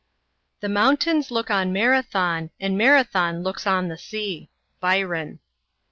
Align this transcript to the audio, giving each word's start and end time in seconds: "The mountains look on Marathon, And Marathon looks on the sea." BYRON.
"The 0.61 0.67
mountains 0.67 1.29
look 1.29 1.51
on 1.51 1.71
Marathon, 1.71 2.49
And 2.59 2.75
Marathon 2.75 3.43
looks 3.43 3.67
on 3.67 3.87
the 3.87 3.99
sea." 3.99 4.49
BYRON. 4.79 5.39